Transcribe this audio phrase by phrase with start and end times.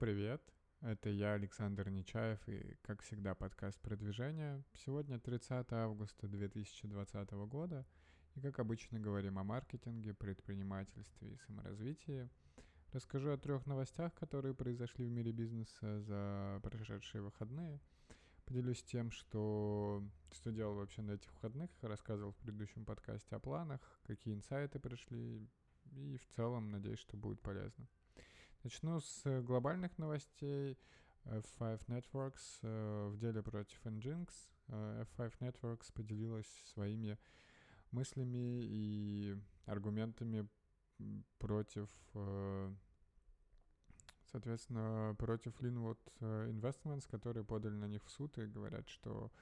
[0.00, 0.42] привет!
[0.80, 4.64] Это я, Александр Нечаев, и, как всегда, подкаст продвижения.
[4.72, 7.84] Сегодня 30 августа 2020 года,
[8.34, 12.30] и, как обычно, говорим о маркетинге, предпринимательстве и саморазвитии.
[12.92, 17.78] Расскажу о трех новостях, которые произошли в мире бизнеса за прошедшие выходные.
[18.46, 23.82] Поделюсь тем, что, что делал вообще на этих выходных, рассказывал в предыдущем подкасте о планах,
[24.04, 25.46] какие инсайты пришли,
[25.92, 27.86] и в целом надеюсь, что будет полезно.
[28.62, 30.76] Начну с э, глобальных новостей.
[31.24, 34.28] F5 Networks э, в деле против Nginx.
[34.68, 37.18] Э, F5 Networks поделилась своими
[37.90, 40.46] мыслями и аргументами
[41.38, 41.88] против,
[44.30, 49.32] соответственно, против Linwood Investments, которые подали на них в суд и говорят, что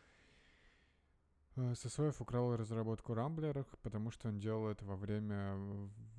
[1.75, 5.57] Сосоев украл разработку Рамблера, потому что он делал это во время,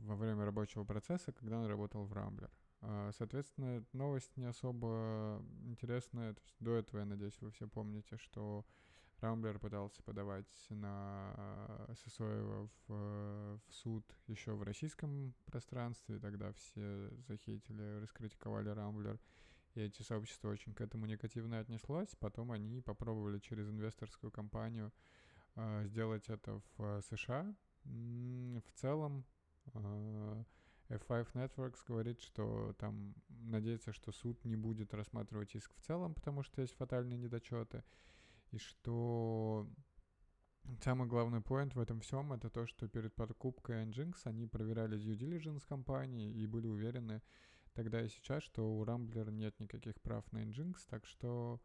[0.02, 2.52] во время рабочего процесса, когда он работал в Рамблер.
[2.82, 6.34] А, соответственно, новость не особо интересная.
[6.34, 8.66] То есть до этого, я надеюсь, вы все помните, что
[9.22, 16.20] Рамблер пытался подавать на Сосоева в, в суд еще в российском пространстве.
[16.20, 19.20] Тогда все захейтили, раскритиковали Рамблер.
[19.76, 22.16] И эти сообщества очень к этому негативно отнеслось.
[22.20, 24.92] Потом они попробовали через инвесторскую компанию
[25.56, 27.54] э, сделать это в США.
[27.84, 29.26] В целом
[29.74, 30.44] э,
[30.90, 36.44] F5 Networks говорит, что там надеется, что суд не будет рассматривать иск в целом, потому
[36.44, 37.84] что есть фатальные недочеты,
[38.52, 39.68] и что
[40.84, 45.18] самый главный поинт в этом всем это то, что перед покупкой Nginx они проверяли due
[45.18, 47.22] diligence компании и были уверены
[47.74, 51.62] тогда и сейчас, что у Rambler нет никаких прав на Nginx, так что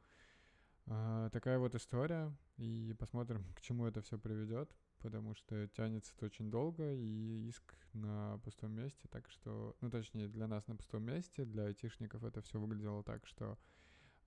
[0.87, 4.71] э, такая вот история, и посмотрим, к чему это все приведет
[5.05, 10.29] потому что тянется это очень долго, и иск на пустом месте, так что, ну, точнее,
[10.29, 13.59] для нас на пустом месте, для айтишников это все выглядело так, что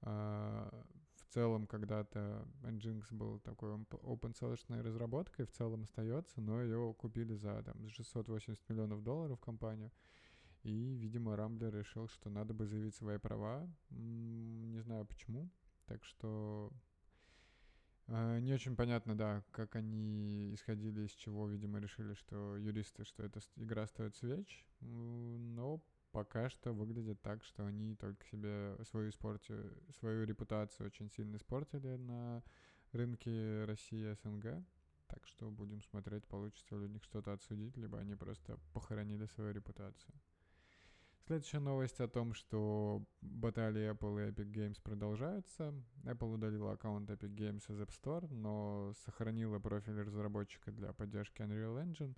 [0.02, 0.70] э,
[1.16, 7.34] в целом когда-то Nginx был такой open source разработкой, в целом остается, но ее купили
[7.34, 9.92] за там 680 миллионов долларов компанию,
[10.62, 15.50] и, видимо, Рамблер решил, что надо бы заявить свои права, не знаю почему,
[15.88, 16.72] так что
[18.08, 23.40] не очень понятно, да, как они исходили из чего, видимо, решили, что юристы, что эта
[23.56, 25.82] игра стоит свеч, но
[26.12, 29.54] пока что выглядит так, что они только себе свою, испорти...
[30.00, 32.44] свою репутацию очень сильно испортили на
[32.94, 34.64] рынке России СНГ.
[35.08, 39.54] Так что будем смотреть, получится ли у них что-то отсудить, либо они просто похоронили свою
[39.54, 40.14] репутацию.
[41.28, 45.74] Следующая новость о том, что баталии Apple и Epic Games продолжаются.
[46.06, 51.84] Apple удалила аккаунт Epic Games из App Store, но сохранила профиль разработчика для поддержки Unreal
[51.84, 52.16] Engine.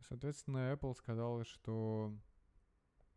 [0.00, 2.16] Соответственно, Apple сказала, что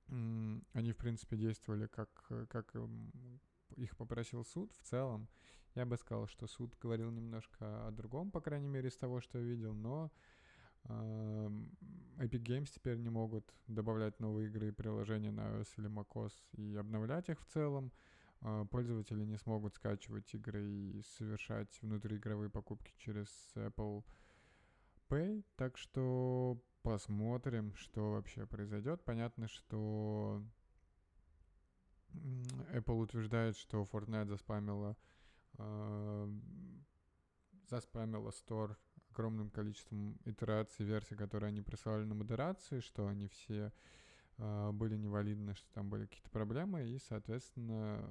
[0.09, 2.09] они, в принципе, действовали как,
[2.49, 2.75] как
[3.77, 4.73] их попросил суд.
[4.73, 5.29] В целом,
[5.75, 9.39] я бы сказал, что суд говорил немножко о другом, по крайней мере, из того, что
[9.39, 10.11] я видел, но
[10.87, 16.75] Epic Games теперь не могут добавлять новые игры и приложения на iOS или macOS и
[16.75, 17.91] обновлять их в целом.
[18.41, 24.03] А, пользователи не смогут скачивать игры и совершать внутриигровые покупки через Apple
[25.09, 25.43] Pay.
[25.55, 29.03] Так что посмотрим, что вообще произойдет.
[29.05, 30.43] Понятно, что
[32.73, 34.97] Apple утверждает, что Fortnite заспамила
[35.57, 36.29] э,
[37.69, 38.75] заспамила Store
[39.11, 43.71] огромным количеством итераций, версий, которые они присылали на модерации, что они все
[44.37, 48.03] э, были невалидны, что там были какие-то проблемы, и, соответственно,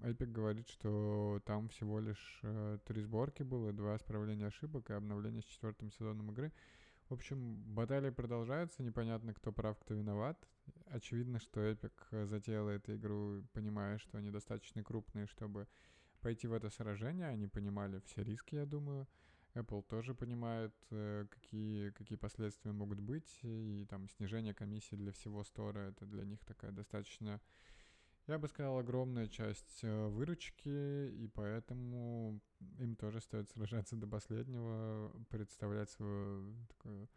[0.00, 5.42] Epic говорит, что там всего лишь э, три сборки было, два исправления ошибок и обновление
[5.42, 6.52] с четвертым сезоном игры.
[7.08, 10.46] В общем, баталии продолжаются, непонятно, кто прав, кто виноват.
[10.86, 15.66] Очевидно, что Epic затеяла эту игру, понимая, что они достаточно крупные, чтобы
[16.20, 17.26] пойти в это сражение.
[17.26, 19.06] Они понимали все риски, я думаю.
[19.58, 25.44] Apple тоже понимает, э, какие, какие последствия могут быть, и там снижение комиссии для всего
[25.44, 27.40] стора, это для них такая достаточно,
[28.26, 32.40] я бы сказал, огромная часть э, выручки, и поэтому
[32.78, 37.08] им тоже стоит сражаться до последнего, представлять свою такую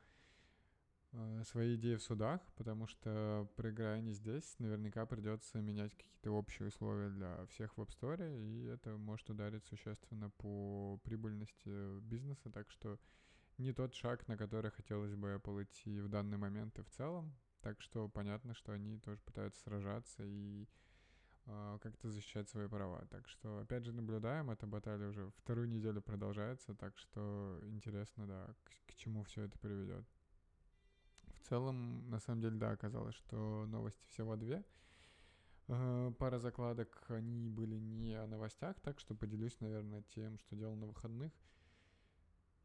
[1.44, 7.10] свои идеи в судах, потому что проиграя не здесь, наверняка придется менять какие-то общие условия
[7.10, 12.98] для всех в App Store, и это может ударить существенно по прибыльности бизнеса, так что
[13.58, 17.36] не тот шаг, на который хотелось бы Apple идти в данный момент и в целом.
[17.62, 20.68] Так что понятно, что они тоже пытаются сражаться и
[21.46, 23.06] э, как-то защищать свои права.
[23.12, 28.56] Так что, опять же, наблюдаем, эта баталия уже вторую неделю продолжается, так что интересно, да,
[28.64, 30.04] к, к чему все это приведет.
[31.52, 34.64] Целом, на самом деле, да, оказалось, что новости всего две.
[35.68, 40.78] Э, пара закладок, они были не о новостях, так что поделюсь, наверное, тем, что делал
[40.78, 41.34] на выходных.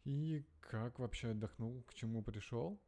[0.04, 2.80] И как вообще отдохнул, к чему пришел.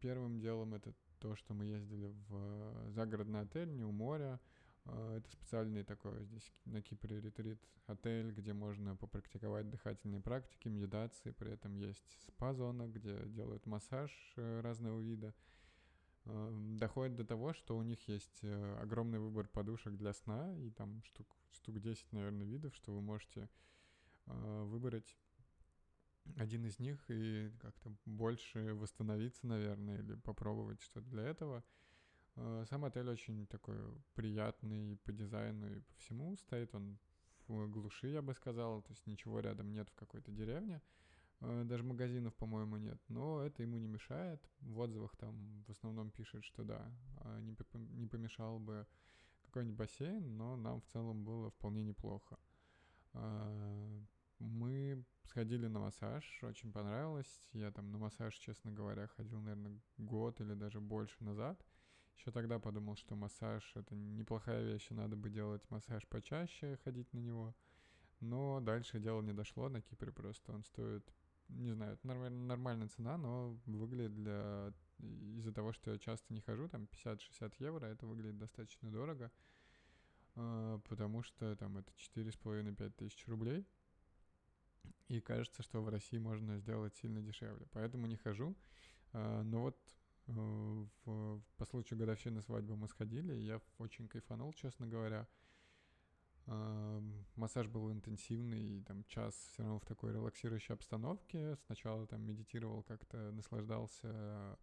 [0.00, 4.38] Первым делом это то, что мы ездили в загородный отель, не у моря.
[4.88, 11.30] Э, это специальный такой здесь на Кипре ретрит отель, где можно попрактиковать дыхательные практики, медитации.
[11.30, 15.34] При этом есть спа-зона, где делают массаж э, разного вида.
[16.24, 20.70] Эм, доходит до того, что у них есть э, огромный выбор подушек для сна, и
[20.70, 23.48] там штук, штук 10, наверное, видов, что вы можете
[24.26, 25.16] э, выбрать
[26.36, 31.64] один из них и как-то больше восстановиться, наверное, или попробовать что-то для этого.
[32.40, 33.76] Э, сам отель очень такой
[34.14, 36.36] приятный по дизайну и по всему.
[36.36, 36.98] Стоит он
[37.48, 40.80] в глуши, я бы сказал, то есть ничего рядом нет в какой-то деревне.
[41.40, 43.00] Э, даже магазинов, по-моему, нет.
[43.08, 44.40] Но это ему не мешает.
[44.60, 47.54] В отзывах там в основном пишет, что да, а не,
[48.06, 48.86] помешал бы
[49.42, 52.38] какой-нибудь бассейн, но нам в целом было вполне неплохо.
[53.14, 54.02] А,
[54.38, 57.48] мы сходили на массаж, очень понравилось.
[57.52, 61.64] Я там на массаж, честно говоря, ходил, наверное, год или даже больше назад.
[62.18, 67.18] Еще тогда подумал, что массаж— это неплохая вещь, надо бы делать массаж почаще, ходить на
[67.18, 67.54] него.
[68.20, 71.08] Но дальше дело не дошло, на Кипре просто он стоит
[71.48, 74.72] не знаю, это нормаль, нормальная цена, но выглядит для...
[74.98, 79.30] Из-за того, что я часто не хожу, там 50-60 евро, это выглядит достаточно дорого,
[80.34, 83.64] э, потому что там это 4,5-5 тысяч рублей.
[85.06, 87.66] И кажется, что в России можно сделать сильно дешевле.
[87.72, 88.56] Поэтому не хожу.
[89.12, 89.78] Э, но вот
[90.28, 95.26] в, по случаю годовщины свадьбы мы сходили, я очень кайфанул, честно говоря.
[97.36, 101.56] Массаж был интенсивный, там час все равно в такой релаксирующей обстановке.
[101.66, 104.58] Сначала там медитировал, как-то наслаждался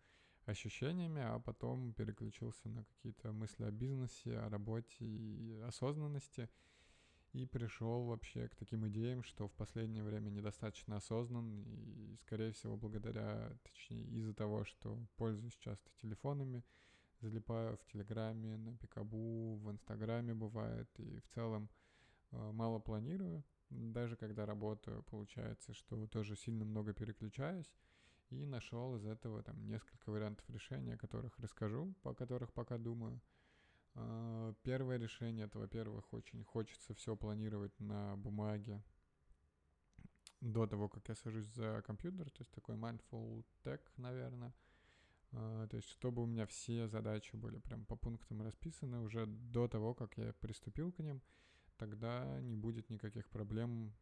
[0.46, 6.50] ощущениями, а потом переключился на какие-то мысли о бизнесе, о работе и осознанности.
[7.36, 12.78] И пришел вообще к таким идеям, что в последнее время недостаточно осознан, и, скорее всего,
[12.78, 16.64] благодаря, точнее, из-за того, что пользуюсь часто телефонами,
[17.20, 21.70] залипаю в Телеграме, на Пикабу, в Инстаграме бывает, и в целом
[22.32, 23.44] э, мало планирую.
[23.70, 27.76] Даже когда работаю, получается, что тоже сильно много переключаюсь.
[28.30, 33.20] И нашел из этого там несколько вариантов решения, о которых расскажу, по которых пока думаю.
[33.96, 38.84] Э, первое решение это, во-первых, очень хочется все планировать на бумаге
[40.42, 44.54] до того, как я сажусь за компьютер, то есть такой mindful tech, наверное.
[45.32, 49.68] А, то есть, чтобы у меня все задачи были прям по пунктам расписаны уже до
[49.68, 51.22] того, как я приступил к ним,
[51.78, 53.94] тогда не будет никаких проблем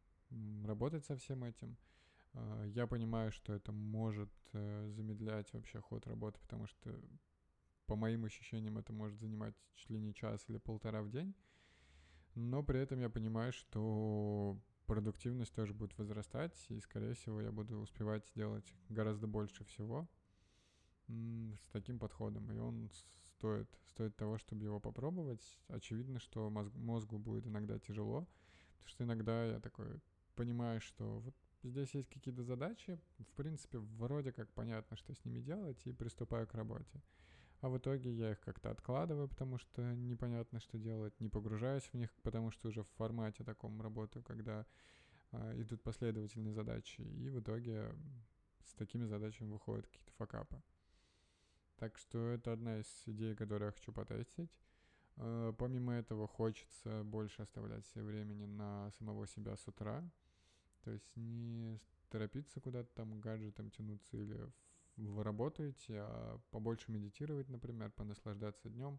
[0.64, 1.76] работать со всем этим.
[2.34, 7.00] А, я понимаю, что это может э, замедлять вообще ход работы, потому что,
[7.86, 11.34] по моим ощущениям, это может занимать чуть ли не час или полтора в день.
[12.34, 17.78] Но при этом я понимаю, что продуктивность тоже будет возрастать, и, скорее всего, я буду
[17.78, 20.08] успевать делать гораздо больше всего,
[21.08, 22.90] с таким подходом, и он
[23.24, 25.58] стоит, стоит того, чтобы его попробовать.
[25.68, 28.26] Очевидно, что мозг, мозгу будет иногда тяжело,
[28.78, 30.00] потому что иногда я такой
[30.34, 35.40] понимаю, что вот здесь есть какие-то задачи, в принципе, вроде как понятно, что с ними
[35.40, 37.02] делать, и приступаю к работе.
[37.64, 41.94] А в итоге я их как-то откладываю, потому что непонятно, что делать, не погружаюсь в
[41.94, 44.66] них, потому что уже в формате таком работаю, когда
[45.32, 47.90] а, идут последовательные задачи, и в итоге
[48.66, 50.60] с такими задачами выходят какие-то факапы.
[51.76, 54.50] Так что это одна из идей, которую я хочу потестить.
[55.16, 60.06] Э, помимо этого, хочется больше оставлять себе времени на самого себя с утра.
[60.82, 61.80] То есть не
[62.10, 64.52] торопиться куда-то там гаджетом тянуться или
[64.96, 68.98] вы работаете, а побольше медитировать, например, понаслаждаться днем.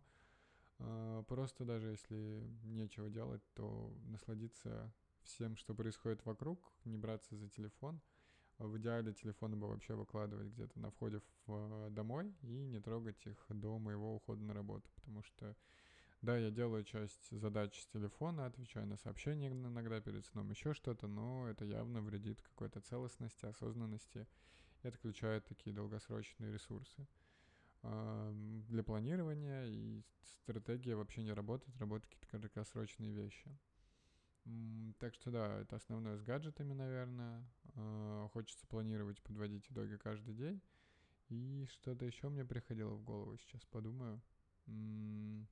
[0.79, 7.49] Э, просто даже если нечего делать, то насладиться всем, что происходит вокруг, не браться за
[7.49, 8.01] телефон—
[8.57, 13.45] в идеале телефоны бы вообще выкладывать где-то на входе в домой и не трогать их
[13.49, 15.55] до моего ухода на работу, потому что
[16.21, 21.07] да, я делаю часть задач с телефона, отвечаю на сообщения иногда перед сном, еще что-то,
[21.07, 24.25] но это явно вредит какой-то целостности, осознанности
[24.85, 27.07] и отключает такие долгосрочные ресурсы.
[27.81, 33.57] Для планирования и стратегия вообще не работает, работают какие-то краткосрочные вещи.
[34.99, 37.43] Так что да, это основное с гаджетами, наверное.
[37.73, 40.61] А, хочется планировать, подводить итоги каждый день.
[41.29, 44.21] И что-то еще мне приходило в голову, сейчас подумаю.
[44.67, 45.47] В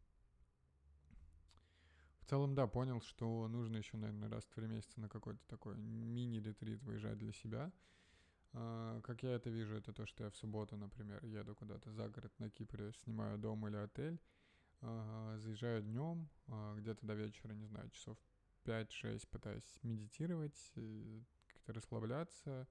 [2.26, 6.82] целом, да, понял, что нужно еще, наверное, раз в три месяца на какой-то такой мини-ретрит
[6.84, 7.72] выезжать для себя.
[8.54, 12.08] А, как я это вижу, это то, что я в субботу, например, еду куда-то за
[12.10, 14.20] город на Кипре, снимаю дом или отель,
[14.82, 18.18] э, заезжаю днем, э, где-то до вечера, не знаю, часов
[18.64, 22.68] 5-6 пытаюсь медитировать, э, как-то расслабляться,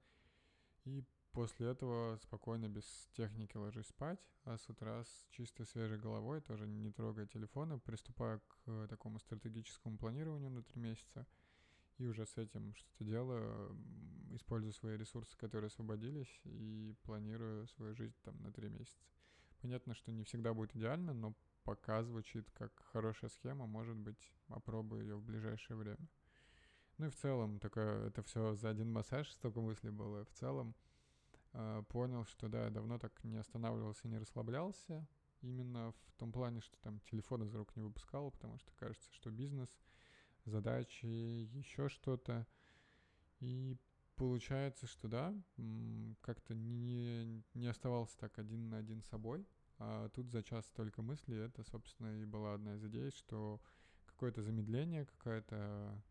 [0.85, 6.39] и после этого спокойно, без техники ложусь спать, а с утра с чисто свежей головой,
[6.39, 11.27] тоже не трогая телефона, приступаю к такому стратегическому планированию на три месяца,
[11.97, 13.77] и уже с этим что-то делаю,
[14.31, 19.05] использую свои ресурсы, которые освободились, и планирую свою жизнь там на три месяца.
[19.61, 25.03] Понятно, что не всегда будет идеально, но пока звучит как хорошая схема, может быть, попробую
[25.03, 26.09] ее в ближайшее время.
[26.97, 30.25] Ну и в целом, такое, это все за один массаж, столько мыслей было.
[30.25, 30.75] В целом,
[31.53, 35.07] э, понял, что да, я давно так не останавливался, не расслаблялся.
[35.41, 39.29] Именно в том плане, что там телефон из рук не выпускал, потому что кажется, что
[39.31, 39.69] бизнес,
[40.45, 42.47] задачи, еще что-то.
[43.39, 43.77] И
[44.15, 45.33] получается, что да,
[46.21, 49.45] как-то не, не оставался так один на один с собой.
[49.79, 53.61] А тут за час столько мыслей, это, собственно, и была одна из идей, что
[54.05, 56.01] какое-то замедление, какое-то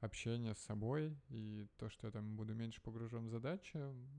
[0.00, 3.76] общение с собой и то, что я там буду меньше погружен в задачи,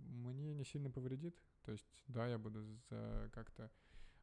[0.08, 1.42] мне не сильно повредит.
[1.64, 3.72] То есть, да, я буду за как-то,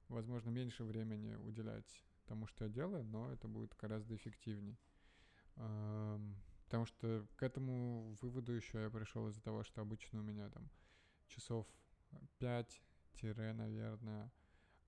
[0.08, 4.78] возможно, меньше времени уделять тому, что я делаю, но это будет гораздо эффективней.
[5.56, 10.68] Потому что к этому выводу еще я пришел из-за того, что обычно у меня там
[11.28, 11.66] часов
[12.38, 12.82] 5
[13.54, 14.30] наверное,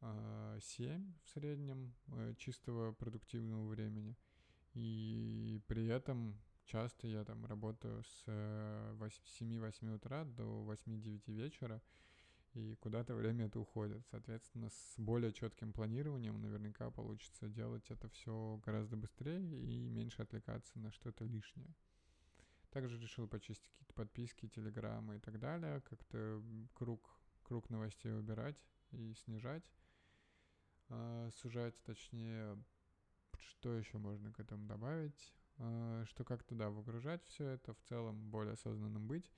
[0.00, 4.16] 7 в среднем э, чистого продуктивного времени.
[4.75, 11.82] И при этом часто я там работаю с 7-8 э, утра до 8-9 вечера,
[12.59, 14.05] и куда-то время это уходит.
[14.11, 20.79] Соответственно, с более четким планированием наверняка получится делать это все гораздо быстрее и меньше отвлекаться
[20.79, 21.73] на что-то лишнее.
[22.71, 26.43] Также решил почистить какие-то подписки, телеграммы и так далее, как-то
[26.75, 29.65] круг, круг новостей убирать и снижать,
[30.88, 32.62] э, сужать, точнее,
[33.38, 35.35] что еще можно к этому добавить?
[35.59, 39.31] Э, что как-то, да, выгружать все это, в целом более осознанным быть.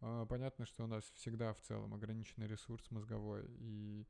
[0.00, 4.06] Э, понятно, что у нас всегда в целом ограниченный ресурс мозговой, и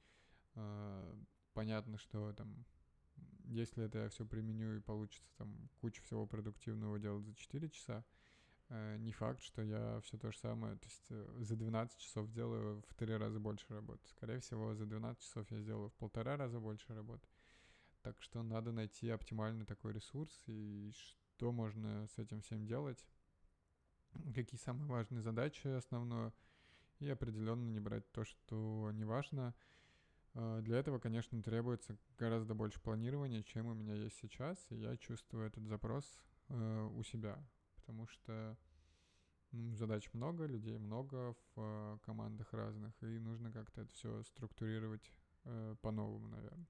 [0.54, 1.14] э,
[1.52, 2.64] понятно, что там,
[3.44, 8.04] если это я все применю и получится там куча всего продуктивного делать за 4 часа,
[8.98, 12.94] не факт, что я все то же самое, то есть за 12 часов делаю в
[12.94, 14.00] 3 раза больше работы.
[14.08, 17.28] Скорее всего, за 12 часов я сделаю в полтора раза больше работы.
[18.02, 20.90] Так что надо найти оптимальный такой ресурс и
[21.36, 23.04] что можно с этим всем делать,
[24.34, 26.32] какие самые важные задачи основное,
[26.98, 29.54] и определенно не брать то, что не важно.
[30.34, 34.96] А, для этого, конечно, требуется гораздо больше планирования, чем у меня есть сейчас, и я
[34.96, 36.04] чувствую этот запрос
[36.48, 37.38] э, у себя,
[37.76, 38.56] потому что
[39.52, 45.12] ну, задач много, людей много в э, командах разных, и нужно как-то это все структурировать
[45.44, 46.66] э, по-новому, наверное.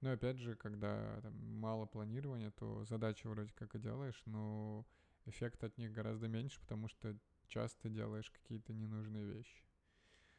[0.00, 4.86] Но опять же, когда там, мало планирования, то задачи вроде как и делаешь, но
[5.26, 7.16] эффект от них гораздо меньше, потому что
[7.48, 9.64] часто делаешь какие-то ненужные вещи.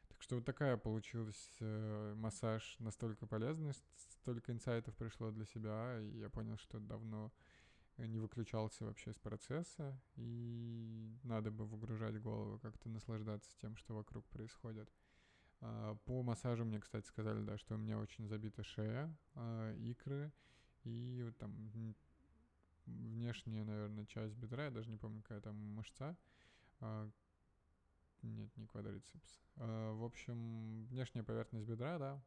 [0.07, 6.17] Так что вот такая получилась э, массаж настолько полезный, столько инсайтов пришло для себя, и
[6.17, 7.31] я понял, что давно
[7.97, 14.25] не выключался вообще из процесса, и надо бы выгружать голову, как-то наслаждаться тем, что вокруг
[14.27, 14.89] происходит.
[15.61, 20.31] А, по массажу мне, кстати, сказали, да, что у меня очень забита шея, а, икры
[20.83, 21.95] и вот там
[22.87, 26.17] внешняя, наверное, часть бедра, я даже не помню, какая там мышца.
[26.79, 27.09] А,
[28.23, 29.41] нет, не квадрицепс.
[29.55, 32.23] В общем, внешняя поверхность бедра, да.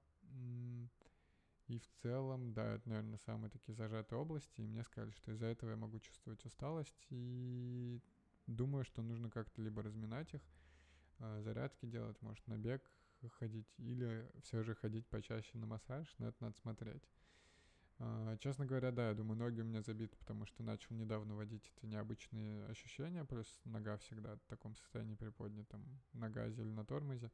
[1.66, 4.60] И в целом, да, это, наверное, самые такие зажатые области.
[4.60, 7.06] И мне сказали, что из-за этого я могу чувствовать усталость.
[7.10, 8.00] И
[8.46, 10.42] думаю, что нужно как-то либо разминать их,
[11.18, 12.90] зарядки делать, может, на бег
[13.38, 17.08] ходить, или все же ходить почаще на массаж, но это надо смотреть.
[18.02, 21.70] А, честно говоря, да, я думаю, ноги у меня забиты, потому что начал недавно водить
[21.76, 27.30] это необычные ощущения, плюс нога всегда в таком состоянии приподнятом, на газе или на тормозе.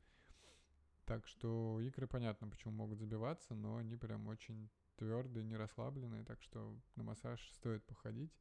[1.04, 6.42] Так что икры понятно, почему могут забиваться, но они прям очень твердые, не расслабленные, так
[6.42, 8.32] что на массаж стоит походить.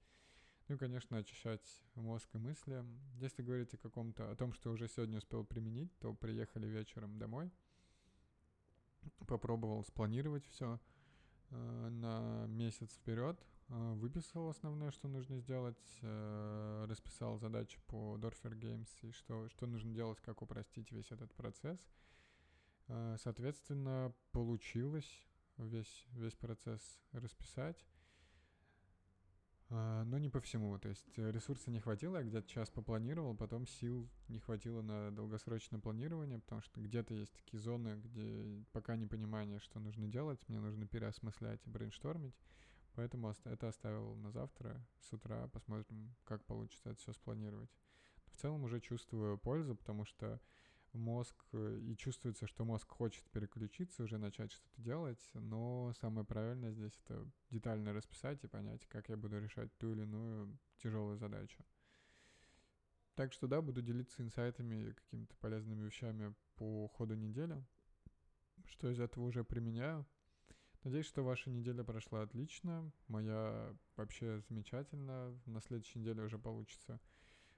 [0.67, 2.83] Ну и, конечно, очищать мозг и мысли.
[3.19, 7.51] Если говорить о каком-то, о том, что уже сегодня успел применить, то приехали вечером домой,
[9.27, 10.79] попробовал спланировать все
[11.89, 18.89] на месяц вперед, э, выписал основное, что нужно сделать, э, расписал задачи по Dorfer Games
[19.01, 21.79] и что, что нужно делать, как упростить весь этот процесс.
[22.87, 26.81] Э, соответственно, получилось весь, весь процесс
[27.11, 27.83] расписать.
[29.69, 30.77] А, но не по всему.
[30.77, 35.11] То есть э, ресурса не хватило, я где-то час попланировал, потом сил не хватило на
[35.11, 40.39] долгосрочное планирование, потому что где-то есть такие зоны, где пока не понимание, что нужно делать,
[40.47, 42.35] мне нужно переосмыслять и брейнштормить.
[42.93, 47.69] Поэтому это оставил на завтра, с утра, посмотрим, как получится это все спланировать.
[48.27, 50.39] В целом уже чувствую пользу, потому что
[50.97, 56.71] мозг, э, и чувствуется, что мозг хочет переключиться, уже начать что-то делать, но самое правильное
[56.71, 61.63] здесь это детально расписать и понять, как я буду решать ту или иную тяжелую задачу.
[63.15, 67.63] Так что да, буду делиться инсайтами и какими-то полезными вещами по ходу недели,
[68.65, 70.05] что из этого уже применяю.
[70.83, 75.35] Надеюсь, что ваша неделя прошла отлично, моя вообще замечательно.
[75.45, 76.99] На следующей неделе уже получится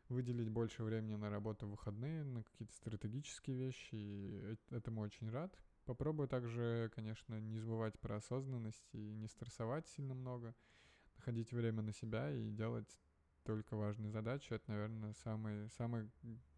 [0.10, 5.54] выделить больше времени на работу в выходные, на какие-то стратегические вещи, и этому очень рад.
[5.86, 10.54] Попробую также, конечно, не забывать про осознанность и не стрессовать сильно много,
[11.16, 13.00] находить время на себя и делать
[13.44, 14.54] только важные задачи.
[14.54, 16.10] Это, наверное, самый, самый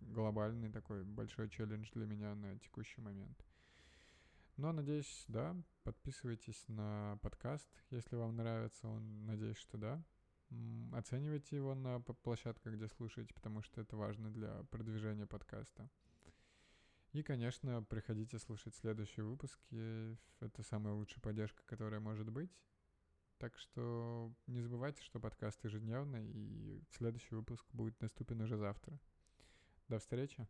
[0.01, 3.45] глобальный такой большой челлендж для меня на текущий момент.
[4.57, 10.03] Но, надеюсь, да, подписывайтесь на подкаст, если вам нравится он, надеюсь, что да.
[10.93, 15.89] Оценивайте его на площадках, где слушаете, потому что это важно для продвижения подкаста.
[17.13, 20.17] И, конечно, приходите слушать следующие выпуски.
[20.39, 22.51] Это самая лучшая поддержка, которая может быть.
[23.37, 28.99] Так что не забывайте, что подкаст ежедневный, и следующий выпуск будет доступен уже завтра.
[29.87, 30.47] До встречи!